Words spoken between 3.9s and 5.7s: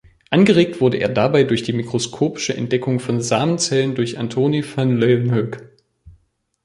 durch Antoni van Leeuwenhoek.